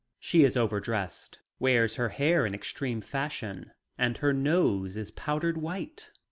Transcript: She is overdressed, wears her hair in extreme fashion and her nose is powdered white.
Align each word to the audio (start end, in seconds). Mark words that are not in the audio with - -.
She 0.19 0.43
is 0.43 0.57
overdressed, 0.57 1.37
wears 1.59 1.97
her 1.97 2.09
hair 2.09 2.43
in 2.47 2.55
extreme 2.55 3.01
fashion 3.01 3.71
and 3.99 4.17
her 4.17 4.33
nose 4.33 4.97
is 4.97 5.11
powdered 5.11 5.59
white. 5.59 6.09